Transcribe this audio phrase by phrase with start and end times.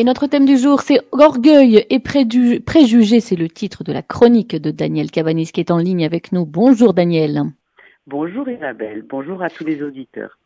[0.00, 3.20] Et notre thème du jour, c'est Orgueil et préjugés.
[3.20, 6.46] C'est le titre de la chronique de Daniel Cabanis qui est en ligne avec nous.
[6.46, 7.42] Bonjour Daniel.
[8.06, 9.04] Bonjour Isabelle.
[9.06, 10.38] Bonjour à tous les auditeurs.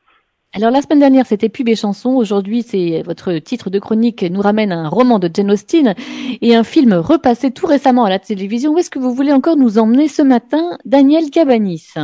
[0.54, 2.16] Alors la semaine dernière, c'était Pub et chansons.
[2.16, 5.94] Aujourd'hui, c'est votre titre de chronique nous ramène un roman de Jane Austen
[6.40, 8.72] et un film repassé tout récemment à la télévision.
[8.72, 11.94] Où est-ce que vous voulez encore nous emmener ce matin, Daniel Cabanis?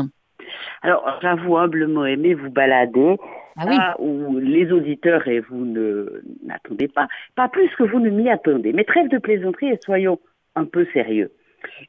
[0.82, 3.17] Alors, j'avoue humblement aimer vous balader
[3.57, 3.77] ah oui.
[3.98, 8.73] où les auditeurs et vous ne n'attendez pas, pas plus que vous ne m'y attendez.
[8.73, 10.18] Mais trêve de plaisanterie et soyons
[10.54, 11.31] un peu sérieux.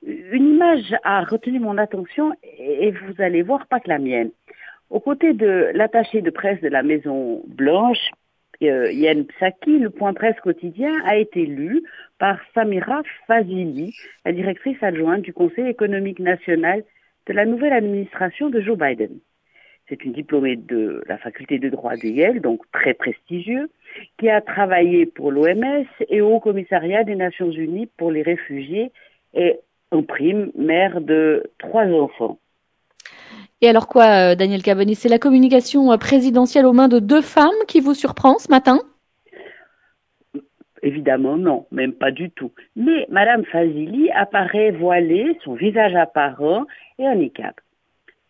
[0.03, 4.31] Une image a retenu mon attention et vous allez voir pas que la mienne.
[4.89, 8.09] Aux côtés de l'attaché de presse de la Maison Blanche,
[8.63, 11.81] euh, Yen Psaki, le point presse quotidien a été lu
[12.19, 16.83] par Samira Fazili, la directrice adjointe du Conseil économique national
[17.27, 19.19] de la nouvelle administration de Joe Biden.
[19.91, 23.69] C'est une diplômée de la faculté de droit de Yale, donc très prestigieux,
[24.17, 28.93] qui a travaillé pour l'OMS et au Commissariat des Nations Unies pour les réfugiés
[29.33, 29.59] et
[29.91, 32.39] en prime mère de trois enfants.
[33.59, 37.21] Et alors quoi, euh, Daniel Cavani C'est la communication euh, présidentielle aux mains de deux
[37.21, 38.79] femmes qui vous surprend ce matin?
[40.83, 42.53] Évidemment, non, même pas du tout.
[42.77, 46.65] Mais Madame Fazili apparaît voilée, son visage apparent
[46.97, 47.55] et niqab.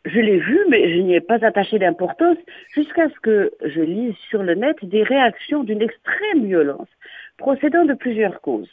[0.05, 2.37] Je l'ai vu, mais je n'y ai pas attaché d'importance
[2.73, 6.87] jusqu'à ce que je lise sur le net des réactions d'une extrême violence,
[7.37, 8.71] procédant de plusieurs causes.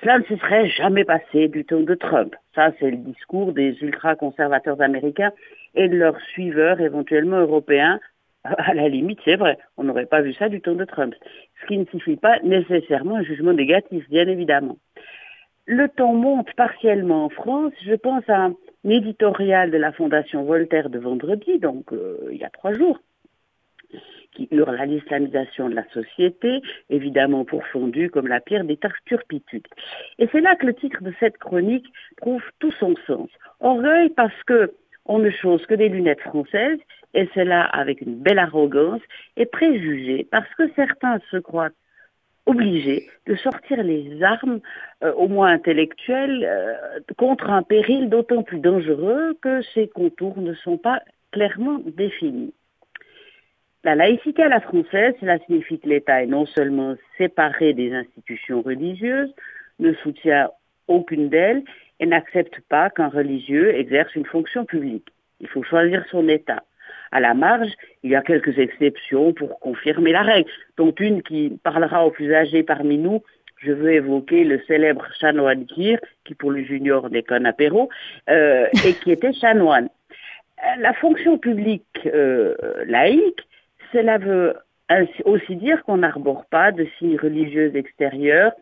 [0.00, 2.34] Cela ne se serait jamais passé du temps de Trump.
[2.54, 5.32] Ça, c'est le discours des ultra-conservateurs américains
[5.74, 8.00] et de leurs suiveurs éventuellement européens.
[8.44, 11.14] À la limite, c'est vrai, on n'aurait pas vu ça du temps de Trump.
[11.60, 14.76] Ce qui ne signifie pas nécessairement un jugement négatif, bien évidemment.
[15.66, 17.72] Le temps monte partiellement en France.
[17.86, 18.50] Je pense à
[18.92, 22.98] éditorial de la Fondation Voltaire de vendredi, donc euh, il y a trois jours,
[24.32, 29.66] qui hurle à l'islamisation de la société, évidemment pourfondue comme la pierre des turpitudes.
[30.18, 33.30] Et c'est là que le titre de cette chronique trouve tout son sens.
[33.60, 34.74] Orgueil parce que
[35.06, 36.78] on ne chose que des lunettes françaises,
[37.12, 39.02] et cela avec une belle arrogance,
[39.36, 41.70] et préjugé parce que certains se croient
[42.46, 44.60] obligé de sortir les armes,
[45.02, 50.54] euh, au moins intellectuelles, euh, contre un péril d'autant plus dangereux que ses contours ne
[50.54, 51.00] sont pas
[51.32, 52.52] clairement définis.
[53.82, 58.62] La laïcité à la française, cela signifie que l'État est non seulement séparé des institutions
[58.62, 59.34] religieuses,
[59.78, 60.50] ne soutient
[60.88, 61.62] aucune d'elles
[62.00, 65.08] et n'accepte pas qu'un religieux exerce une fonction publique.
[65.40, 66.62] Il faut choisir son État.
[67.14, 67.70] À la marge,
[68.02, 72.34] il y a quelques exceptions pour confirmer la règle, dont une qui parlera aux plus
[72.34, 73.22] âgés parmi nous.
[73.58, 77.88] Je veux évoquer le célèbre chanoine Kir, qui pour le junior n'est qu'un apéro,
[78.28, 79.88] euh, et qui était chanoine.
[80.58, 83.46] Euh, la fonction publique euh, laïque,
[83.92, 84.56] cela veut
[85.24, 88.52] aussi dire qu'on n'arbore pas de signes religieux extérieurs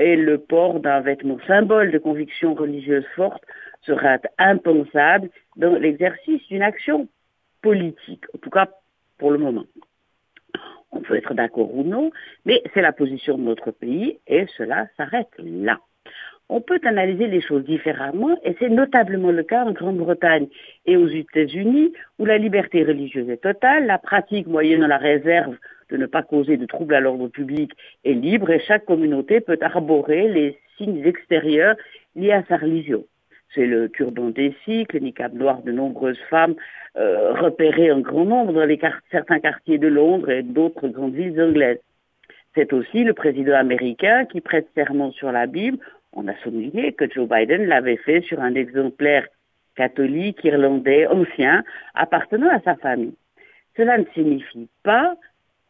[0.00, 3.44] et le port d'un vêtement symbole de conviction religieuse forte
[3.82, 7.06] sera impensable dans l'exercice d'une action
[7.62, 8.68] politique, en tout cas
[9.18, 9.64] pour le moment.
[10.90, 12.10] On peut être d'accord ou non,
[12.44, 15.78] mais c'est la position de notre pays et cela s'arrête là.
[16.48, 20.48] On peut analyser les choses différemment et c'est notablement le cas en Grande-Bretagne
[20.84, 25.56] et aux États-Unis où la liberté religieuse est totale, la pratique moyennant la réserve
[25.88, 27.72] de ne pas causer de troubles à l'ordre public
[28.04, 31.76] est libre et chaque communauté peut arborer les signes extérieurs
[32.16, 33.04] liés à sa religion.
[33.54, 36.54] C'est le turban des cycles, le niqab noir de nombreuses femmes
[36.96, 38.80] euh, repérées en grand nombre dans les
[39.10, 41.80] certains quartiers de Londres et d'autres grandes villes anglaises.
[42.54, 45.78] C'est aussi le président américain qui prête serment sur la Bible.
[46.12, 49.26] On a souligné que Joe Biden l'avait fait sur un exemplaire
[49.74, 51.64] catholique irlandais ancien
[51.94, 53.14] appartenant à sa famille.
[53.76, 55.16] Cela ne signifie pas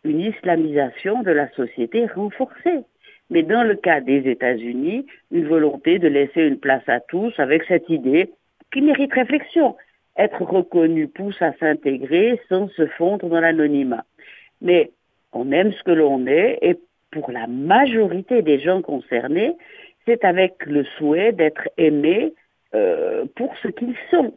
[0.04, 2.84] une islamisation de la société renforcée
[3.32, 7.64] mais dans le cas des États-Unis, une volonté de laisser une place à tous avec
[7.64, 8.30] cette idée
[8.70, 9.74] qui mérite réflexion.
[10.18, 14.04] Être reconnu pousse à s'intégrer sans se fondre dans l'anonymat.
[14.60, 14.90] Mais
[15.32, 16.76] on aime ce que l'on est et
[17.10, 19.54] pour la majorité des gens concernés,
[20.04, 22.34] c'est avec le souhait d'être aimé
[22.74, 24.34] euh, pour ce qu'ils sont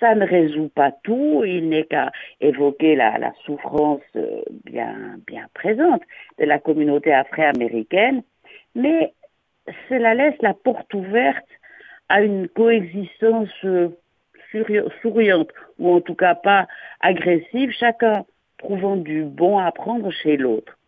[0.00, 6.02] ça ne résout pas tout, il n'est qu'à évoquer la, souffrance euh, bien, bien présente
[6.38, 8.22] de la communauté afro-américaine,
[8.74, 9.12] mais
[9.88, 11.46] cela laisse la porte ouverte
[12.08, 13.88] à une coexistence euh,
[15.02, 16.66] souriante, ou en tout cas pas
[17.00, 18.24] agressive, chacun
[18.58, 20.78] trouvant du bon à prendre chez l'autre.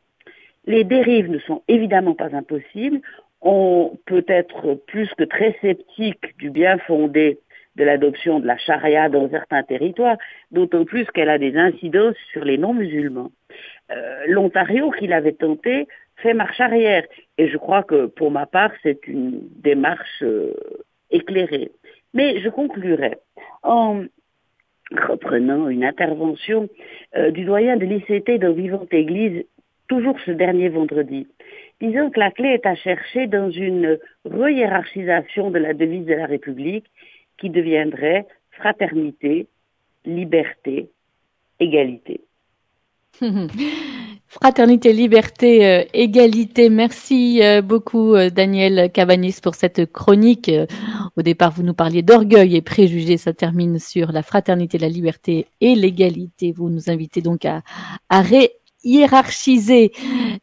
[0.67, 3.01] Les dérives ne sont évidemment pas impossibles,
[3.43, 7.39] on peut être plus que très sceptique du bien fondé
[7.81, 10.19] de l'adoption de la charia dans certains territoires,
[10.51, 13.33] d'autant plus qu'elle a des incidences sur les non-musulmans.
[13.91, 17.05] Euh, L'Ontario, qui l'avait tenté, fait marche arrière.
[17.39, 20.53] Et je crois que pour ma part, c'est une démarche euh,
[21.11, 21.73] éclairée.
[22.13, 23.17] Mais je conclurai
[23.63, 24.03] en
[25.09, 26.69] reprenant une intervention
[27.17, 29.45] euh, du doyen de l'ICT de Vivante Église,
[29.89, 31.27] toujours ce dernier vendredi.
[31.81, 36.27] Disons que la clé est à chercher dans une re-hiérarchisation de la devise de la
[36.27, 36.85] République
[37.41, 39.49] qui deviendrait fraternité,
[40.05, 40.91] liberté,
[41.59, 42.21] égalité.
[44.31, 46.71] Fraternité, liberté, euh, égalité.
[46.71, 50.49] Merci euh, beaucoup euh, Daniel Cabanis pour cette chronique.
[51.17, 53.17] au départ, vous nous parliez d'orgueil et préjugés.
[53.17, 56.53] Ça termine sur la fraternité, la liberté et l'égalité.
[56.53, 57.63] Vous nous invitez donc à,
[58.09, 58.23] à
[58.83, 59.93] hiérarchiser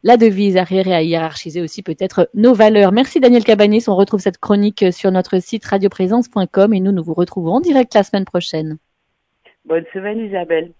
[0.02, 2.92] la devise, à à hiérarchiser aussi peut-être nos valeurs.
[2.92, 3.84] Merci Daniel Cabanis.
[3.88, 7.94] On retrouve cette chronique sur notre site radioprésence.com et nous, nous vous retrouvons en direct
[7.94, 8.78] la semaine prochaine.
[9.64, 10.72] Bonne semaine Isabelle.